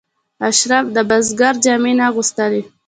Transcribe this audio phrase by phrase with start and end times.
[0.49, 2.61] اشراف د بزګر جامې نه اغوستلې.